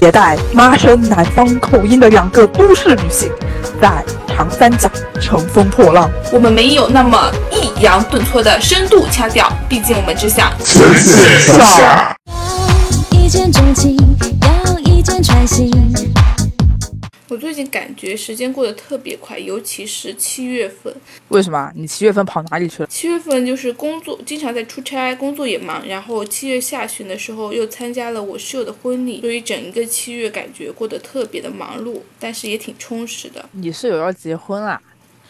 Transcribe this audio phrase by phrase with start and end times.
[0.00, 3.28] 携带妈生南方口音的两个都市女性，
[3.80, 4.88] 在长三角
[5.20, 6.08] 乘风破浪。
[6.32, 10.52] 我们没有那么抑扬顿挫的深度腔调，毕竟我们只想
[13.10, 13.96] 一见钟情，
[14.66, 15.68] 要一见穿心。
[17.28, 20.94] 我最近感觉时间过得特别快，尤其是七月份。
[21.28, 21.70] 为什么？
[21.74, 22.88] 你七月份跑哪里去了？
[22.88, 25.86] 七月份就是工作，经常在出差，工作也忙。
[25.86, 33.46] 然后七月下旬的时候又参加了我室友的婚礼，所以整一个七月感觉过得特别的忙碌，但是也挺充实的。
[33.52, 34.80] 你室友要结婚啦？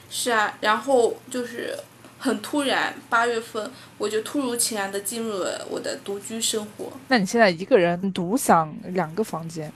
[0.09, 1.77] 是啊，然后就是
[2.19, 3.69] 很突然，八月份
[3.99, 6.93] 我就突如其来的进入了我的独居生活。
[7.09, 9.73] 那你现在一个人独享两个房间，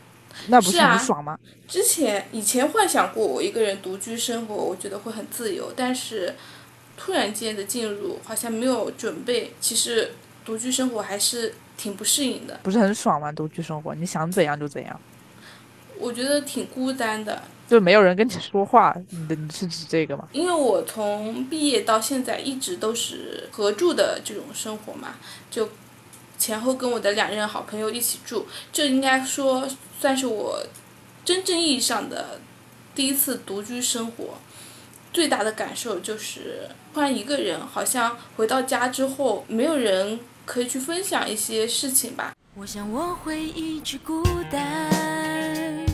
[0.49, 1.39] 那不是很爽吗？
[1.69, 6.35] 之前以前幻想过我一个人独居生活，我觉得会很自由，但是
[6.97, 10.13] 突然间的进入，好像没有准备，其实
[10.45, 13.33] 独居生活还是挺不适应的，不是很爽吗？
[13.33, 15.01] 独居生活，你想怎样就怎样，
[15.99, 17.43] 我觉得挺孤单的。
[17.69, 18.95] 就没有人跟你说话。
[19.09, 20.29] 你的你是指这个吗？
[20.33, 25.15] 因为我从毕业到现在一直都是合住的这种生活嘛，
[25.51, 25.67] 就
[26.43, 29.65] 前后跟我的两任好朋友一起住，这应该说
[30.01, 30.61] 算是我
[31.25, 32.41] 真正意义上的
[32.97, 34.35] 第一次独居生活。
[35.13, 42.35] 最大的感受就是突然一个人，好像回到家之后，没有人可以去分享一些事情吧。
[42.57, 45.87] 我想我会一直孤单，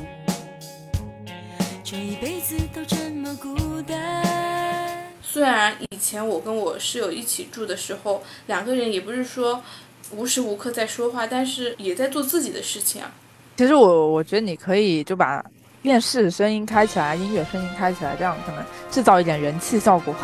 [1.84, 4.24] 这一辈子都这么孤单。
[5.22, 9.62] 虽然以前我跟我室友一起住的时候，两个人也不是说
[10.16, 13.12] 无时无刻在说话，但是也在做自己的事情啊。
[13.56, 15.44] 其实我我觉得你可以就把
[15.82, 20.14] 电视声音开起来，音乐声音开起来，这样可能制造一点人气效果。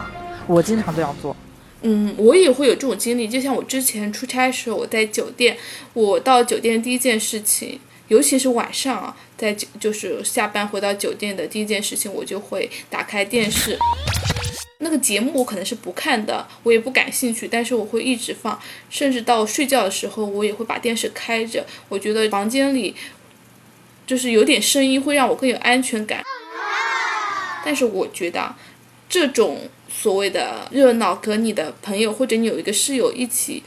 [0.46, 1.34] 我经常这样做。
[1.82, 3.28] 嗯，我也会有这种经历。
[3.28, 5.56] 就像我之前出差的时候，我在酒店，
[5.92, 13.78] 我到酒店第一件事情，尤其是晚上啊，在酒就是下班回到酒店的第一件事情，我就会打开电视。
[14.78, 21.64] 那个节目我可能是不看的，我也不感兴趣，但是我会一直放，甚至到睡觉的时候，我也会把电视开着。
[21.88, 22.94] 我觉得房间里
[24.06, 26.22] 就是有点声音会让我更有安全感。
[27.64, 28.58] 但是我觉得啊
[29.08, 33.62] 这种所谓的热闹，和你的朋友或者你有一个室友一起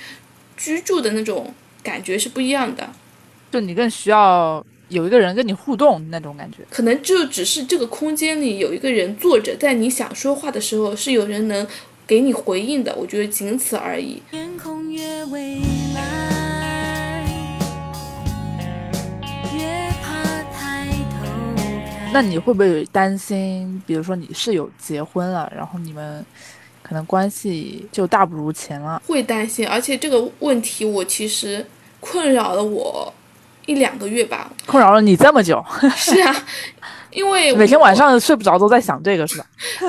[0.56, 2.92] 居住的那种感觉是不一样的。
[3.50, 6.60] 就你更需要有一个人跟你互动那种感觉。
[6.70, 11.68] 可能就只是这个空间里有一个人坐着，在你想说话的时候，是有人能
[12.06, 12.96] 给你回应的。
[12.96, 14.22] 我觉得仅此而已。
[14.32, 15.60] 天空越蔚
[15.94, 17.26] 蓝，
[19.54, 20.88] 越怕抬
[21.20, 21.26] 头
[21.58, 22.14] 看。
[22.14, 26.26] 那你会不会担心，比如说你室友结婚了，然后你们
[26.82, 29.02] 可能关系就大不如前了？
[29.06, 31.66] 会担心，而且这个问题我其实
[32.00, 33.14] 困扰了我
[33.68, 34.52] 一两个月吧。
[34.66, 35.64] 困扰了你这么久，
[35.96, 36.46] 是啊，
[37.12, 39.46] 因为每天晚上睡不着都在想这个是吧？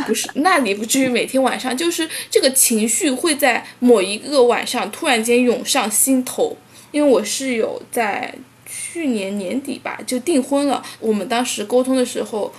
[0.07, 6.55] 不是，那你不至于每天晚上，就是这个情绪会在某一个晚上突然间涌上心头。
[6.91, 8.35] 因为我室友在
[8.65, 12.51] 去年年底吧就订婚了，我们当时沟通的时候，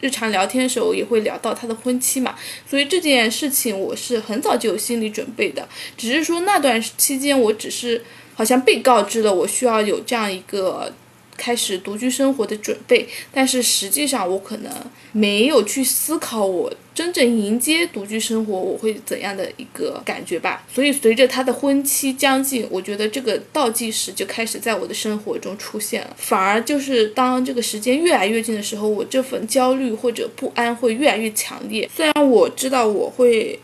[0.00, 2.34] 日常聊天的时候也会聊到他的婚期嘛，
[2.68, 8.04] 所以这件事情我是很早就有心理准备的，只是说那段期间我只是
[8.38, 10.92] 好像被告知了我需要有这样一个
[11.36, 14.72] 开始独居生活的准备，但是实际上我可能
[15.10, 20.64] 没有去思考我真正迎接独居生活我会怎样的一个感觉吧。
[20.72, 26.14] 所以随着他的婚期将近，我觉得这个倒计时就开始在我的生活中出现了。
[26.16, 31.90] 反而就是当这个时间越来越近的时候，我这份焦虑或者不安会越来越强烈。
[31.92, 33.58] 虽然我知道我会。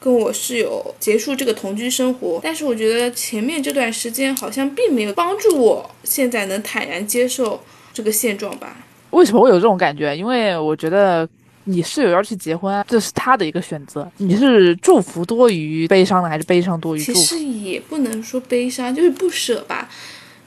[0.00, 7.60] 跟我室友结束这个同居生活，但是我觉得前面这段时间好像并没有帮助我现在能坦然接受
[7.92, 8.76] 这个现状吧。
[9.10, 10.16] 为什么会有这种感觉？
[10.16, 11.28] 因为我觉得
[11.64, 14.08] 你室友要去结婚，这是他的一个选择。
[14.18, 17.18] 你是祝福多于悲伤的，还是悲伤多于祝福？
[17.18, 19.88] 其实也不能说悲伤，就是不舍吧。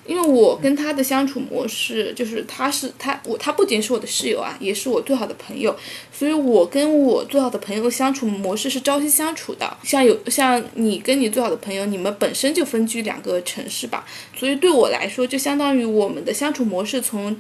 [0.08, 5.76] 因为我跟他的相处模式，就是他是他我他不仅是我的室友啊，也是我最好的朋友，
[6.12, 9.78] 所以我跟我最好的朋友相处模式是朝夕相处的。
[9.84, 14.06] 像有像你跟你最好的朋友，你们本身就分居两个城市吧，
[14.36, 17.38] 所以对我来说，就相当于我们的相处模式从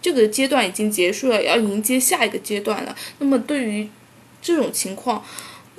[0.00, 2.94] 这个阶段已经结束了，要迎接下一个阶段了。
[3.18, 3.88] 那么对于
[4.42, 5.24] 这种情况，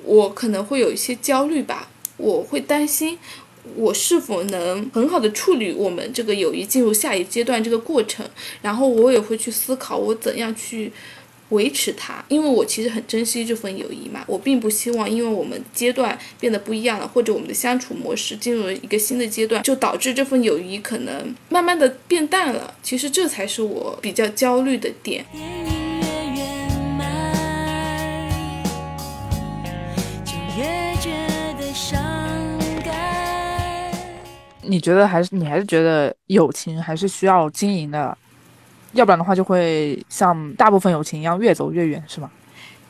[0.04, 3.20] 我可能会有一些焦虑吧，我会担心。
[3.76, 8.26] 我是否能很好的处理我们这个友谊进入下一阶段这个过程？
[8.62, 10.92] 然后我也会去思考我怎样去
[11.50, 22.74] 维持它，因为我其实很珍惜这份友谊嘛，我并不希望因为我们阶段变得不一样了，或者我们的相处模式进入了一个新的阶段，就导致这份友谊可能慢慢的变淡了。
[22.82, 25.26] 其实这才是我比较焦虑的点。
[34.66, 38.18] 你觉得还是你还是觉得友情还是需要经营的，
[38.94, 42.30] 要不然的话就会像大部分友情一样越走越远，是吗？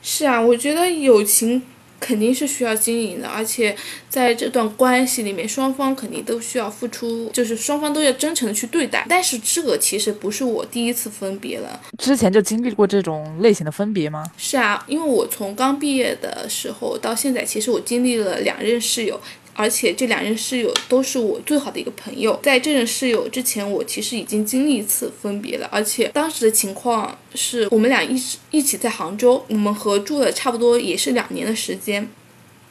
[0.02, 1.62] 是啊，我觉得友情
[1.98, 3.74] 肯定是需要经营的，而且
[4.10, 9.06] 在这段关系里面，双方肯定都需要付出，就是双方都要真诚的去对待。
[9.08, 14.22] 但是这个其实不是我第一次分别了，之前就经历过这种类型的分别吗？
[14.36, 19.18] 是啊，因为我从刚毕业的时候到现在，其实我经历了两任室友，
[19.54, 22.38] 而且这两任室友都是我最好的一个朋友。
[22.42, 32.08] 在这任室友之前，我其实已经经历一次分别了，而且当时的情况是我们俩一直一起在杭州，我们合住了差不多也是两年的时间。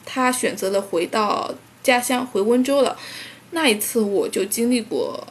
[0.04, 2.96] 他选择了回到家乡，回温州了。
[3.52, 5.26] 那一次我就经历过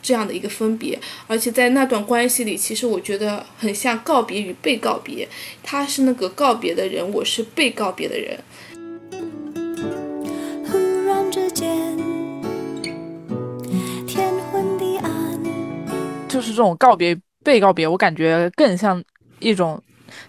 [0.00, 5.28] 这样的一个分别，而且在那段关系里，其实我觉得很像告别与被告别。
[5.62, 8.38] 他是那个告别的人，我是被告别的人。
[16.44, 19.02] 是这种告别被告别，我感觉更像
[19.40, 19.82] 一种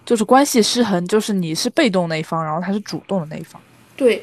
[0.04, 3.60] 就是关系失衡，就是你是被动那一方，然后他是主动的那一方。
[3.94, 4.22] 对，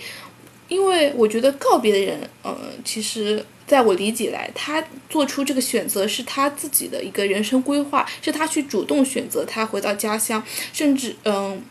[0.68, 10.44] 因为我觉得告别的人，呃，其实在我理解来，他做出这个选择是他自己的一个人生规划，是他去主动选择他回到家乡，
[10.74, 11.64] 甚至嗯。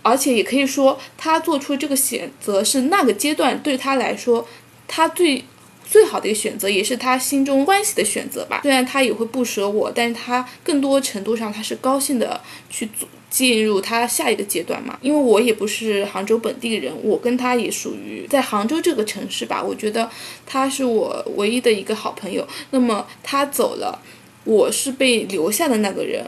[0.00, 4.46] 而且也可以说，他做出这个选择是那个阶段对他来说，
[4.86, 5.44] 他最
[5.84, 8.60] 最好的一个选择，也是他心中欢喜的选择吧。
[8.62, 12.40] 虽然他也会不舍我，但是他更多程度上他是高兴的
[12.70, 12.88] 去
[13.28, 14.98] 进入他下一个阶段嘛。
[15.02, 19.62] 因为我也不是杭州本地人，我跟他也属于在杭州这个城市吧。
[19.62, 20.08] 我觉得
[20.46, 22.46] 他是我唯一的一个好朋友。
[22.70, 24.00] 那么他走了，
[24.44, 26.26] 我是被留下的那个人。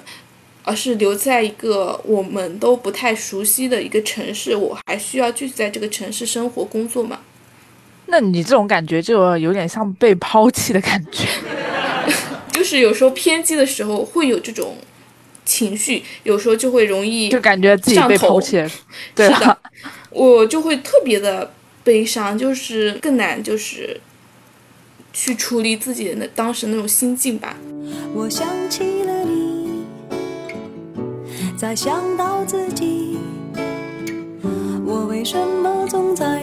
[0.67, 7.21] 而是留在一个我们都不太熟悉的一个城市，我还需要继续在这个城市生活工作嘛？
[8.07, 11.27] 那你这种感觉就有点像被抛弃的感觉。
[12.53, 14.77] 就是有时候偏激的时候会有这种
[15.45, 18.71] 情绪，有时候就会容易就感觉自己被抛弃了。
[19.15, 19.59] 对的，
[20.11, 21.53] 我就会特别的
[21.83, 24.01] 悲伤，就是更难，就是
[25.13, 27.57] 去处理自己的那当时那种心境吧。
[28.15, 29.85] 我想起了你，
[31.57, 33.19] 再想到自己，
[34.87, 36.34] 我为什么总在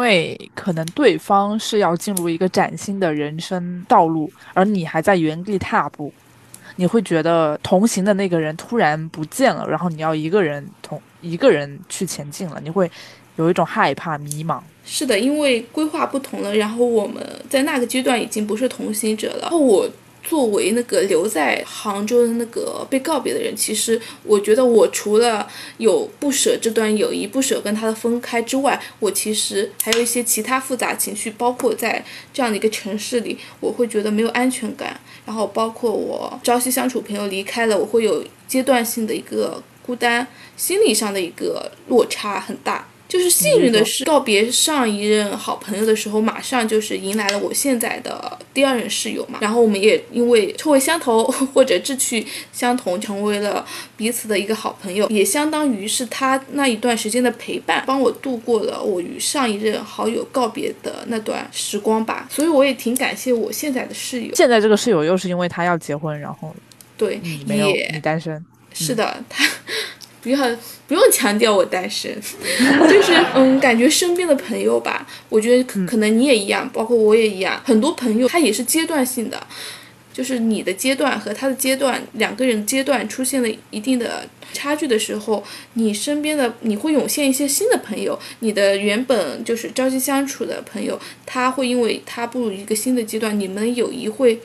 [0.00, 6.10] 因为可能对方是要进入一个崭新的人生道路，而你还在原地踏步，
[6.76, 12.90] 你会觉得同行的那个人突然不见了，然后你要一个人同一个人去前进了，你会
[13.36, 14.58] 有一种害怕、迷茫。
[14.86, 19.42] 是的，因为规划不同了，然后我们在那个阶段已经不是同行者了。
[19.42, 19.86] 然后我
[20.30, 25.44] 作为那个留在杭州的那个被告别的人，其实我觉得我除了
[25.78, 35.00] 有不舍这段友谊、不舍跟他的分开之外，我其实还有一些其他复杂情绪，包括在这样的一个城市里，我会觉得没有安全感。
[35.26, 40.24] 然后包括我朝夕相处朋友离开了，我会有阶段性的一个孤单，
[40.56, 42.86] 心理上的一个落差很大。
[43.10, 49.40] 就是幸运的是，告别上一任好朋友的时候，马上就是迎来了我现在的第二任室友嘛。
[49.42, 62.28] 然后我们也因为臭味相投 或者志趣相同，成为了彼此的一个好朋友，也相当于是他那一段时间的陪伴，帮我度过了我与上一任好友告别的那段时光吧。
[62.30, 64.32] 所以我也挺感谢我现在的室友。
[64.36, 66.54] 现在这个室友又是因为他要结婚，然后
[66.96, 68.44] 对，你没有，也你单身。
[68.72, 69.44] 是的，他
[70.22, 70.38] 不要
[70.86, 72.14] 不用强调我单身，
[72.88, 79.40] 就是嗯，感觉身边的朋友吧，我觉得可可能你也一样，包括我也一样，很多朋友他也是阶段性的，
[80.12, 85.42] 就是你的阶段和他的阶段，两个人阶段出现了一定的差距的时候，
[85.74, 94.38] 你身边的你会涌现一些新的朋友，你的原本就是朝夕相处的朋友，他会因为他步入一个新的阶段，你们友谊会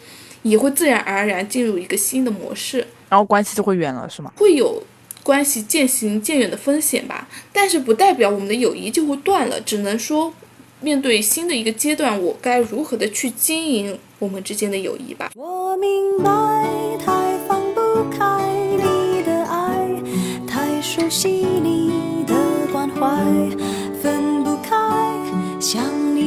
[0.43, 2.85] 也会自然而然进入一个新的模式。
[3.09, 4.31] 然后关系就会远了，是吗？
[4.35, 4.81] 会有
[5.25, 10.31] 关系渐行渐远的风险吧，但是不代表我们的友谊就会断了，只能说
[10.81, 15.31] 面对新的一个阶段，我该如何的去经营我们之间的友谊吧。
[15.33, 16.29] 我明白，
[17.03, 19.89] 太放不开你的爱，
[20.47, 22.35] 太熟悉你的
[22.71, 23.07] 关怀，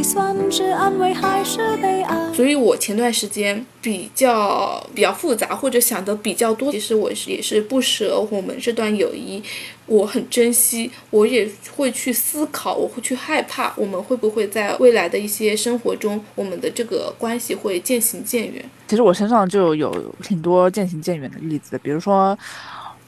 [0.09, 2.33] 算是安慰还是悲哀？
[2.33, 6.73] 所以我前段时间比较比较复杂，或者想的比较多。
[6.73, 9.43] 其实我是也是不舍我们这段友谊，
[9.85, 11.47] 我很珍惜，我也
[11.77, 18.65] 会去思考，我会去害怕，我们会不会在未来的一些生活中，我们的这个关系会渐行渐远。
[18.87, 22.37] 其实我身上就有挺多渐行渐远的例子，比如说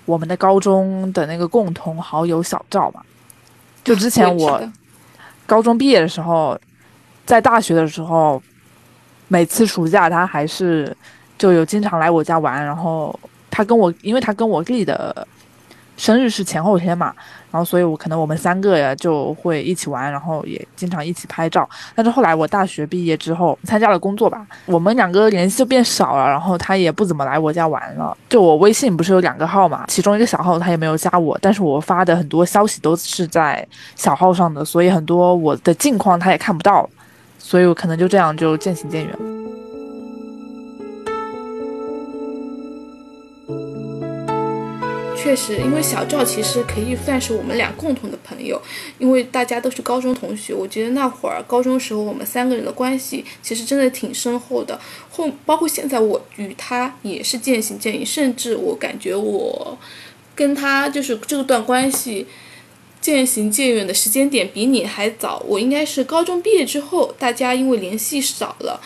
[0.05, 3.01] 我们的高中的那个共同好友小赵嘛，
[3.83, 4.63] 就之前我
[5.47, 6.59] 高中毕业的时候，
[7.31, 8.43] 在大学的时候，
[9.29, 10.93] 每次暑假他还是
[11.39, 13.17] 就有经常来我家玩，然后
[13.49, 15.25] 他跟我，因为他跟我弟的
[15.97, 17.15] 生日是前后天嘛，
[17.53, 21.71] 然后所以我可能我们三个呀就会一起玩，然后也经常一起拍照。
[21.95, 28.17] 但是后来我大学毕业之后参加了工作吧，我们两个联系就变少了，然后他也不怎么来我家玩了。
[28.29, 36.89] 就我微信不是有两个号嘛，其中一个小号他也没有加我，但是我发的很多消息都是在小号上的，所以很多我的近况他也看不到，
[37.41, 39.19] 所以我可能就这样就渐行渐远了。
[45.17, 48.61] 确实，因为小赵其实可以算是我们俩共同的朋友，
[48.99, 50.53] 因为大家都是高中同学。
[50.53, 54.81] 我觉得那会儿高中时候我们三个人的关系其实真的挺深厚的。
[55.11, 59.79] 后包括现在我与他也是渐行渐远，甚至我感觉我
[60.35, 62.27] 跟他就是这段关系
[63.01, 65.43] 渐行渐远的时间点比你还早。
[65.47, 68.81] 我应该是高中毕业之后，大家因为联系少了。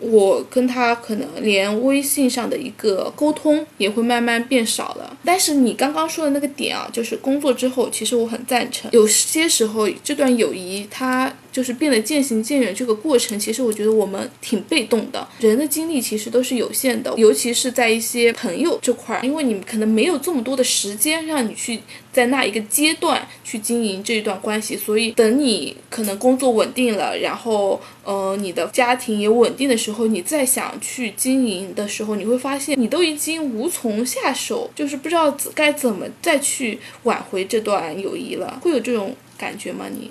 [0.00, 5.16] 我跟他可能连微信上的一个沟通也会慢慢变少了。
[5.24, 8.90] 但是你刚刚说的那个点啊，就是工作之后，其实我很赞成。
[8.92, 15.24] 有些时候这段友谊它就是变得渐行渐远，这个过程其实我觉得我们挺被动的。
[15.38, 21.78] 人的精力其实都是有限的，尤其是在一些朋友这块儿，因为你可能没有这么多的时间让你去
[22.12, 39.86] 在那一个阶段去经营这一段关系，所以等你可能工作稳定了，然后呃你的家庭也稳定的时候，你再想去经营的时候，你会发现你都已经无从下手，就是不知道该怎么再去挽回这段友谊了，会有这种感觉吗？
[39.88, 40.10] 你？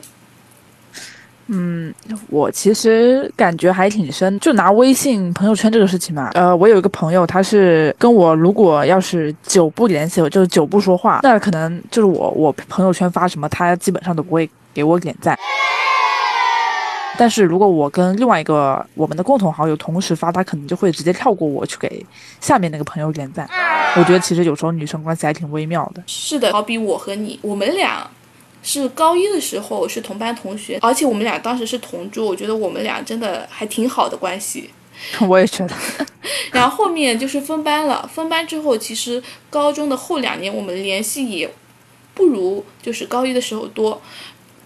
[1.47, 1.93] 嗯
[2.29, 15.37] 我其实感觉还挺深，就拿微信朋友圈这个事情嘛，呃，我有一个朋友，他是跟我如果要是久不联系，就是久不说话，那可能就是我我朋友圈发什么，他基本上都不会给我点赞。
[17.15, 22.03] 但是如果我跟另外一个我们的共同好友同时发，他可能就会直接跳过我去给
[22.41, 23.47] 下面那个朋友点赞。
[23.95, 26.01] 我觉得其实有时候女生关系还挺微妙的。
[26.07, 28.09] 是的，好比我和你，我们俩
[28.63, 34.69] 是高一的时候是同班同学，而且我们俩当时是同桌，我觉得我们俩真的还挺好的关系。
[35.27, 35.75] 我也觉得，
[36.53, 41.49] 然后后面就是分班了，分班之后，其实高中的后两年我们联系也
[42.13, 44.01] 不如就是高一的时候多。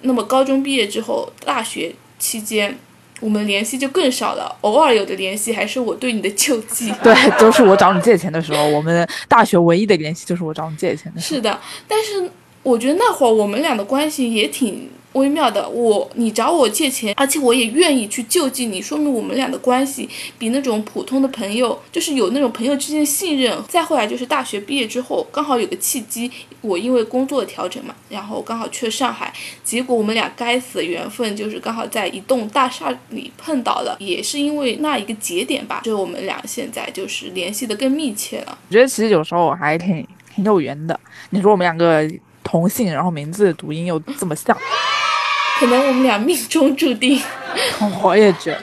[0.02, 2.78] 那么高中毕业之后，大学期间
[3.20, 6.94] 我们联系就更少了，偶尔有的联系还是我对你的救济。
[7.02, 11.36] 对，都是我找你借钱的时候，我们大学唯一的联系就是我找你借钱的时候。
[11.38, 12.30] 是的，但是
[12.68, 15.70] 我觉得那会儿我们俩的关系也挺微妙的。
[15.70, 23.58] 我你找我借钱，而且我也愿意去救济你，说明我们俩的关系比那种普通的朋友，就是有那种朋友之间的信任。
[23.70, 29.32] 再后来就是大学毕业之后，刚好有个契机，我因为工作调整嘛，然后刚好去了上海，
[29.64, 38.58] 结果我们俩该死的缘分就是刚好在一栋大厦里碰到了，也是因为那一个节点吧，就我们俩现在就是联系的更密切了。
[38.68, 40.06] 我觉得其实有时候还挺
[40.36, 41.00] 挺有缘的。
[41.30, 42.06] 你说我们两个
[42.48, 44.58] 同姓，然后名字读音又这么像，
[45.60, 47.22] 可能我们俩命中注定。
[48.02, 48.62] 我也觉得。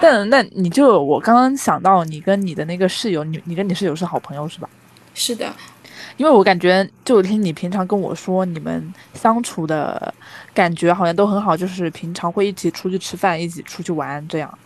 [0.00, 4.68] 但那你就我刚刚想到，你跟你的那个室友，你你跟你室友是好朋友是吧？
[5.12, 5.52] 是的，
[6.16, 10.14] 因为我感觉，就听你平常跟我说，你们相处的
[10.54, 14.58] 感觉好像都很好，就是平常会一起出去吃饭，一起出去玩这样。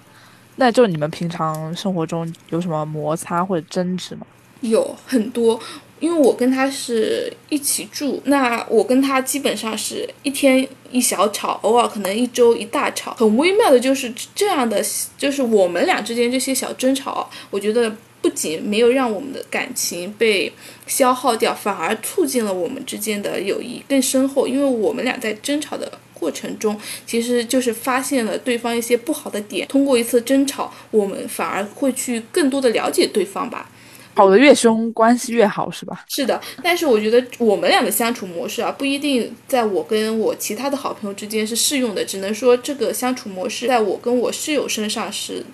[0.56, 4.26] 那就你们平常生活中有什么摩擦或者争执吗？
[4.60, 5.58] 有很多，
[5.98, 13.14] 因为我跟他是一起住，那我跟他基本上是一天一小吵，偶尔可能一周一大吵。
[13.14, 14.82] 很微妙的就是这样的，
[15.16, 20.52] 就是我们俩之间这些小争吵，我觉得不仅没有让我们的感情被
[20.86, 24.46] 消耗掉，反而促进了我们之间的友谊更深厚。
[24.46, 33.70] 因为我们俩在争吵的过程中，其实就是发现了对方一些不好的点，通过一次争吵，我们反而会去更多的了解对方吧。
[34.14, 36.04] 吵得越凶，关系越好是吧？
[36.08, 45.44] 是的，但是我觉得我们俩的相处模式啊，不一定在我跟我其他的好朋友之间是适用的，只能说这个相处模式在我跟我室友身上是，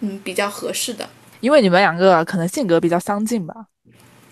[0.00, 1.08] 嗯，比较合适的。
[1.40, 3.54] 因为你们两个可能性格比较相近吧。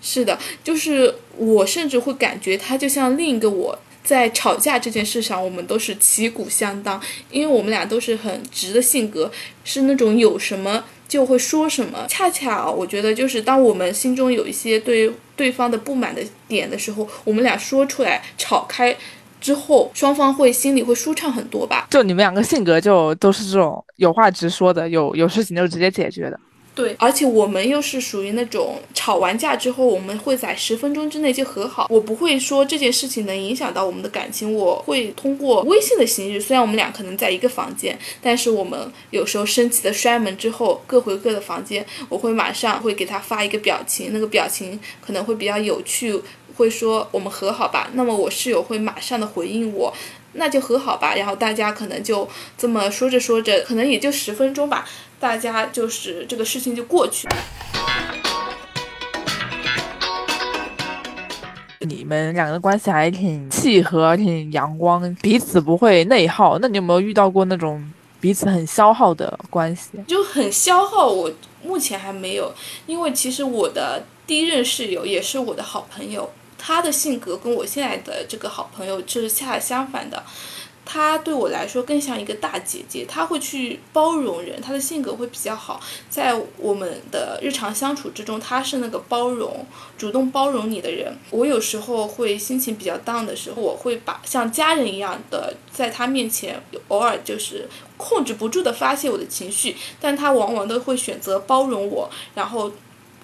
[0.01, 9.29] 是的，就是我甚至会感觉他就像另一个我，在吵架这件事上，我们都是旗鼓相当，因为我们俩都是很直的性格，
[9.63, 12.05] 是那种有什么就会说什么。
[12.07, 18.95] 恰恰我觉得，就是当我们心中有一些对对方的不满的点的时候，我们俩说出来，吵开。
[19.41, 21.87] 之后，双方会心里会舒畅很多吧？
[21.89, 26.39] 就你们两个性格就都是这种有话直说的，有有事情就直接解决的。
[26.73, 31.87] 对，而且我们又是属于那种吵完架之后，我们会在十分钟之内就和好。
[31.89, 36.39] 我不会说这件事情能影响到我们的感情，我会通过微信的形式。
[36.39, 46.21] 虽然我们俩可能在一个房间，但是我们有时候生气的摔门之后，各回各的房间，我会马上会给他发一个表情，那个表情可能会比较有趣。
[46.57, 49.91] 会说我们和好吧，那么我室友会马上的回应我，
[50.33, 51.15] 那就和好吧。
[51.15, 54.85] 然后大家可能就这么说着说着，可能也就十分钟吧，
[55.21, 57.35] 大家就是这个事情就过去了。
[61.81, 66.57] 你们两个的关系还挺契合，挺阳光，彼此不会内耗。
[66.57, 67.87] 那你有没有遇到过那种
[68.19, 69.89] 彼此很消耗的关系？
[70.07, 71.31] 就很消耗，我
[71.63, 72.51] 目前还没有，
[72.87, 76.27] 因为其实我的第一任室友也是我的好朋友。
[76.57, 80.23] 他的性格跟我现在的这个好朋友就是恰恰相反的，
[80.93, 85.79] 他对我来说更像一个大姐姐，他会去包容人，他的性格会比较好，
[86.09, 89.65] 在我们的日常相处之中，他是那个包容、
[89.97, 91.15] 主动包容你的人。
[91.29, 102.69] 我有时候会心情比较 down 的时候，我会把像家人一样的在他面前偶尔就是控制不住的发泄我的情绪，但他往往都会选择包容我，然后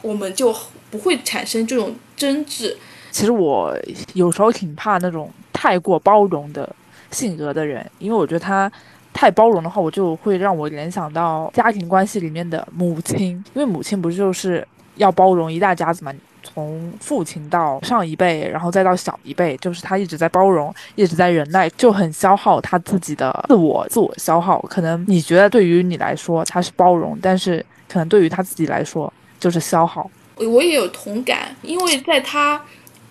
[0.02, 0.56] 我们就
[0.90, 2.78] 不会产生这种争执。
[3.12, 3.78] 其实我
[4.14, 6.74] 有时候挺怕那种太过包容的
[7.12, 8.72] 性格的人，因为我觉得他
[9.14, 24.62] 太包容的话，我就会让我联想到家庭关系里面的母亲，因为母亲不就是要包容一大家子嘛，从父亲到上一辈，然后再到小一辈，就是他一直在包容，一直在忍耐，就很消耗他自己的自我，自我消耗。
[24.64, 30.10] 可能你觉得对于你来说他是包容，但是可能对于他自己来说就是消耗。
[30.36, 32.62] 我也有同感，因为在他。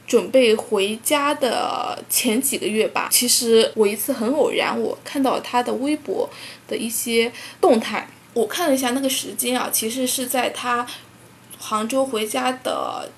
[0.07, 6.29] 准备回家的前几个月吧，其实我一次很偶然，我看到他的微博
[6.69, 10.87] 的一些动态，我看了一下那个时间啊，其实是在他
[11.59, 13.11] 杭州回家的，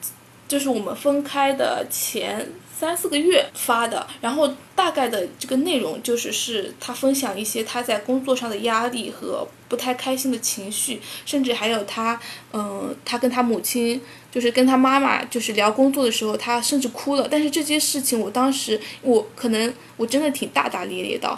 [0.46, 2.50] 就是我们分开的前。
[2.78, 12.20] 三四个月发的，然后大概的这个内容就是是他分享一些他在工作上的压力和不太开心的情绪，甚至还有他，
[12.52, 17.26] 嗯，他跟他母亲，就是跟他妈妈，就是聊工作的时候，他甚至哭了。
[17.28, 21.36] 但是这些事情，我当时我可能我真的挺大大咧咧的，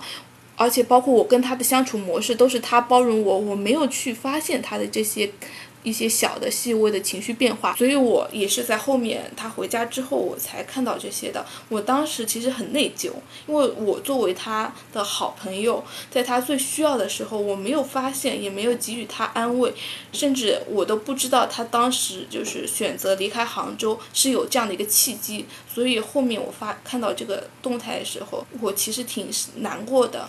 [0.56, 5.32] 而且包括我跟他的相处模式都是他包容我，我没有去发现他的这些。
[5.82, 11.44] 一些小的细微的情绪变化，所以我也是在后面他回家之后我才看到这些的。
[11.68, 13.10] 我当时其实很内疚，
[13.46, 19.72] 因为我作为他的好朋友，在他最需要的时候，我没有发现，也没有给予他安慰，
[20.12, 25.46] 甚至我都不知道他当时就是选择离开杭州是有这样的一个契机。
[25.72, 30.28] 所以后面我发看到这个动态的时候，我其实挺难过的。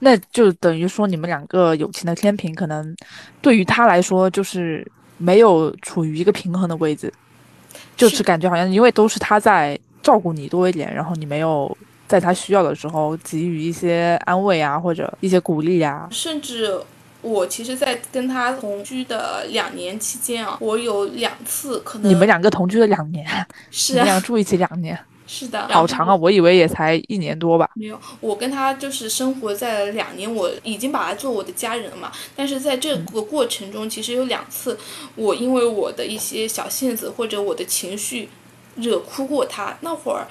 [0.00, 2.94] 那就等于说，你们两个友情的天平，可能
[3.40, 4.86] 对于他来说，就是
[5.18, 7.12] 没有处于一个平衡的位置，
[7.96, 16.06] 就是感觉好像因为都是他在照顾你多一点，然后你没有在他需要的时候给予一些安慰啊，或者一些鼓励啊。
[16.10, 16.78] 甚至
[17.22, 23.26] 我其实，在跟他同居的两年期间啊，我有两次可能你们两个同居了两年，
[23.70, 24.96] 是你俩住一起两年。
[25.28, 26.14] 是的，好长啊！
[26.14, 27.68] 我以为也才一年多吧。
[27.74, 32.12] 没有，我跟他就是生活在了两年，我已经把他做我的家人了嘛。
[32.36, 34.78] 但是在这个过程中，其实有两次，
[35.16, 38.28] 我因为我的一些小性子或者我的情绪，
[38.76, 39.76] 惹哭过他。
[39.80, 40.28] 那会儿，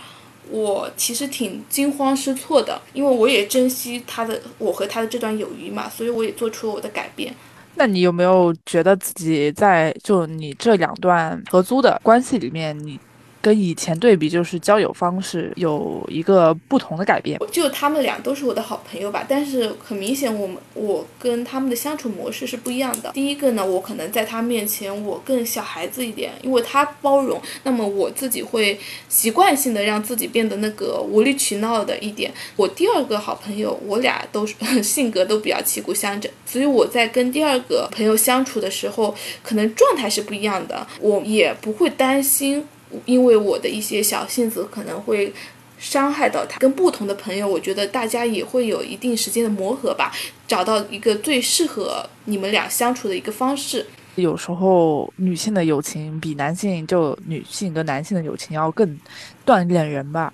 [0.49, 7.35] 我其实挺惊慌失措的，因为我也珍惜他的我和他的这段友谊嘛，所以我也做出了我的改变。
[7.75, 12.97] 那你有没有觉得自己在就你这两段合租的关系里面，你？
[13.45, 17.39] 跟以前对比，就是交友方式有一个不同的改变。
[17.51, 23.11] 就他们俩都是我的好朋友吧，但是很明显，我们我跟他们的相处模式是不一样的。
[23.11, 32.33] 第一个呢，我可能在他面前我更小孩子一点，因为他包容，那么我自己会习惯性的让自己变得那个无理取闹的一点。
[32.55, 42.67] 我第二个好朋友，我俩都是 性格都比较旗鼓相当，所以我在跟第二个朋友相处的时候，可能状态是不一样的，我也不会担心。
[43.05, 45.33] 因为我的一些小性子可能会
[45.77, 50.11] 伤害到他，跟不同的朋友，我觉得大家也会有一定时间的磨合吧，
[50.47, 53.85] 找到一个最适合你们俩相处的一个方式。
[54.15, 58.97] 有时候女性的友情比男性，就女性跟男性的友情要更
[59.45, 60.33] 锻炼人吧。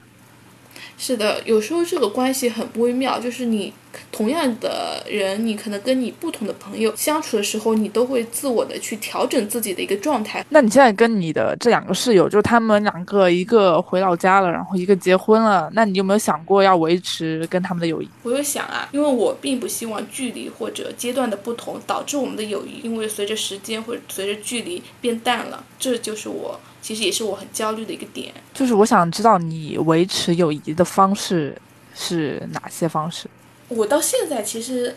[1.04, 3.74] 是的，有时候这个关系很微妙，就是你
[4.12, 10.46] 同样的人，你可能跟你不同的朋友相处的时候，你都会自我的去调整自己的一个状态。
[10.50, 18.08] 那你现在跟你的这两个室友，就是他们两个，一个回老家了，然后一个结婚了，那你有没有想过要维持跟他们的友谊？
[18.22, 26.60] 我有想啊，因为我并不希望距离或者阶段的不同导致我们的友谊，因为随着时间或者随着距离变淡了，这就是我。
[26.82, 31.56] 其实也是我很焦虑的一个点，就是我想知道你维持友谊的方式
[31.94, 33.30] 是哪些方式。
[33.68, 34.96] 我到现在其实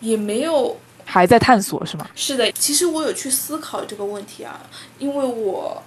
[0.00, 2.08] 也没有还在探索，是吗？
[2.14, 4.68] 是的，其实我有去思考这个问题啊，
[4.98, 5.82] 因为我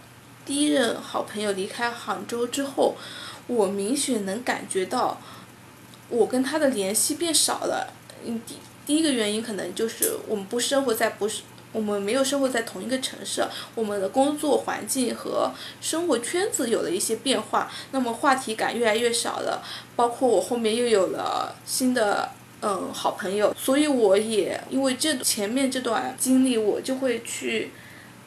[0.45, 2.95] 第一任好朋友离开杭州之后，
[3.47, 5.19] 我明显能感觉到
[6.09, 7.91] 我跟他的联系变少了。
[8.23, 11.41] 嗯，第第一个原因可能就是我们不生活在不是。
[11.71, 19.61] 我们没有生活在同一个城市，我们的工作环境和生活圈子有了一些变化，那么话题感越来越少了。
[19.95, 22.29] 包括我后面又有了新的
[22.61, 27.69] 嗯好朋友，所以我也因为这前面这段经历，我就会去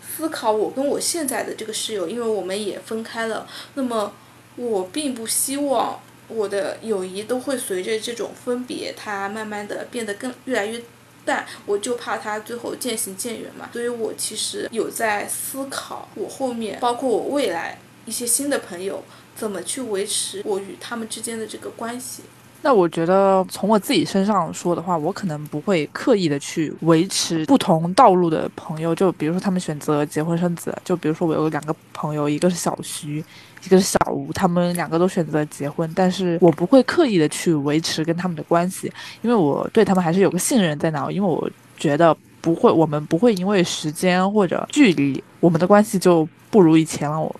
[0.01, 3.49] 思考我跟我现在的这个室友，因为我们也分开了。
[3.75, 4.13] 那么
[4.55, 10.81] 我并不希望我的友谊都会随着这种分别，它慢慢的变得更越来越。
[11.25, 19.03] 但我就怕他最后渐行渐远嘛，所以我其实有在思考，我后面包括我未来一些新的朋友，
[19.37, 22.23] 怎么去维持我与他们之间的这个关系。
[22.63, 33.25] 那我觉得从我自己身上说的话，我可能不会刻意的去维持不同道路的朋友，就比如说他们选择结婚生子，就比如说我有两个朋友，一个是小徐。
[33.65, 47.21] 一个是小吴，他们两个都选择结婚，但是我不会刻意的去维持跟他们的关系，因为我对他们还是有个信任在那，因为我觉得不会，我们不会因为时间或者距离，我们的关系就不如以前了。
[47.21, 47.33] 我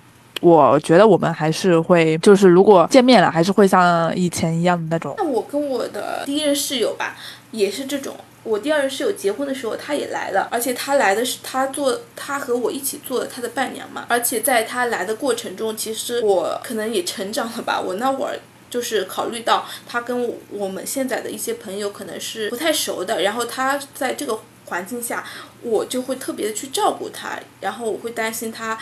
[0.43, 5.15] 我觉得我们还是会，就是如果见面了，还是会像以前一样的那种。
[5.17, 7.17] 那我跟我的第一任室友吧，
[7.53, 8.17] 也是这种。
[8.43, 14.05] 我第二任室友结婚的时候，他也来了，而且他来的是他做他和我一起做的他的伴娘嘛。
[14.09, 17.81] 而且在他来的过程中，其实我可能也成长了吧。
[17.81, 18.37] 我那会儿
[18.69, 25.25] 就是考虑到他跟我们现在的一些朋友可能是不太熟的，然后他在这个环境下，
[25.63, 28.77] 我就会特别的去照顾他，然后我会担心他。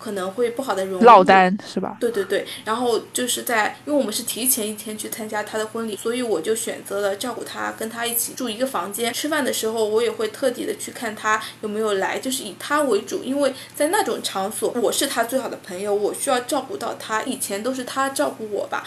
[0.00, 1.96] 可能会不好的容落单是吧？
[2.00, 9.12] 对对对，然后就是在，因为我们是提前一天去参加他的婚礼，所以我就选择了照顾他，跟他一起住一个房间。
[9.12, 17.22] 吃饭的时候，我也会特地的去看他有没有来，就是以他为主，因为在那种场所，我是他最好的朋友，我需要照顾到他。
[17.24, 18.82] 以前都是他照顾我吧。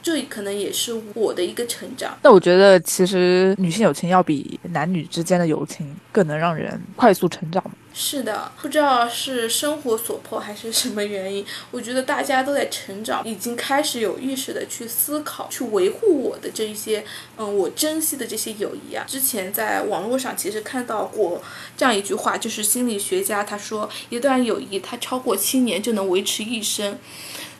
[0.00, 2.16] 这可能也是我的一个成长。
[2.22, 7.62] 那我觉得，其实女性友情要比男女之间的友情更能让人快速成长。
[8.00, 17.04] 是的，不知道是生活所迫还是什么原因，我觉得大家都在成长，已经开始有意识的去思考，去维护我的这一些，
[17.36, 19.04] 嗯，我珍惜的这些友谊啊。
[19.08, 21.42] 之前在网络上其实看到过
[21.76, 26.96] 这样一句话，就是心理学家他说，一段友谊它超过七年就能维持一生。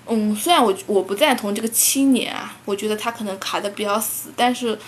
[0.07, 4.79] 嗯，虽然我我不赞同这个七年啊，我觉得他可能卡的比较死，但是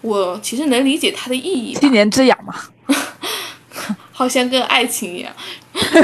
[0.00, 1.74] 我其实能理解它的意义。
[1.76, 2.52] 七年之痒嘛，
[4.16, 5.30] 好像跟爱情一样。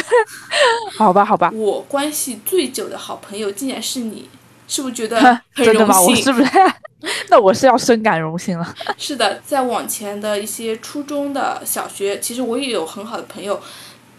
[0.98, 1.50] 好吧，好吧。
[1.54, 4.28] 我关系最久的好朋友竟然是你，
[4.68, 6.10] 是不是觉得很荣幸？
[6.10, 6.50] 我是不是？
[7.30, 8.74] 那我是要深感荣幸了。
[8.98, 13.58] 是的，在往前的一些初中的小学，其实我也有很好的朋友。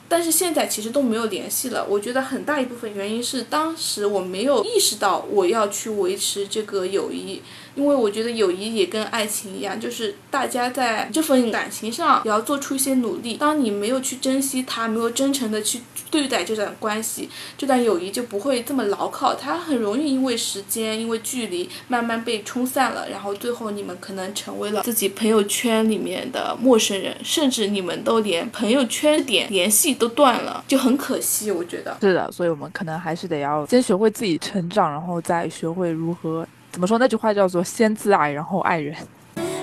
[0.10, 7.44] 但是现在其实都没有联系了，我觉得很大一部分原因是当时我没有意识到我要去维持这个友谊。
[7.76, 13.36] 因为我觉得友谊也跟爱情一样，就是大家在这份感情上也要做出一些努力。
[13.36, 15.82] 当你没有去珍惜它，没有真诚的去
[16.12, 19.34] 对待这段关系，这段友谊就不会这么牢靠。
[19.34, 31.50] 它很容易因为时间、因为距离慢慢被冲散了，然后最后你们可能成为了自己朋友圈里面的陌生人，甚至你们都连朋友圈点联系都断了，就很可惜。
[31.50, 36.48] 我觉得是的，所以我们可能还是得要先学会自己成长，然后再学会如何。
[36.74, 36.98] 怎么说？
[36.98, 38.96] 那句话叫做“先自爱，然后爱人”。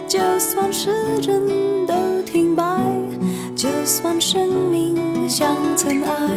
[0.06, 2.62] 就算时针都停摆，
[3.56, 6.28] 就算生命像尘埃，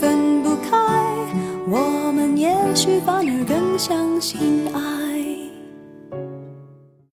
[0.00, 0.78] 分不开，
[1.68, 5.17] 我们也许反而更相信爱。